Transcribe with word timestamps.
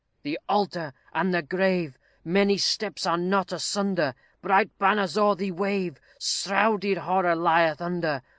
"The 0.23 0.39
altar 0.49 0.93
and 1.13 1.31
the 1.31 1.43
grave 1.43 1.99
Many 2.25 2.57
steps 2.57 3.05
are 3.05 3.19
not 3.19 3.51
asunder; 3.51 4.15
Bright 4.41 4.75
banners 4.79 5.15
o'er 5.15 5.35
thee 5.35 5.51
wave, 5.51 5.99
Shrouded 6.19 6.97
horror 6.97 7.35
lieth 7.35 7.81
under. 7.83 8.23